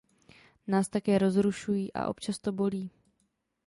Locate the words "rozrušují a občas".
1.19-2.39